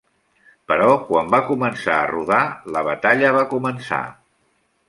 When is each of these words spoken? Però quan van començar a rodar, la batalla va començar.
Però 0.71 0.87
quan 1.09 1.29
van 1.35 1.43
començar 1.51 1.97
a 1.99 2.09
rodar, 2.13 2.41
la 2.79 2.83
batalla 2.91 3.35
va 3.39 3.47
començar. 3.55 4.05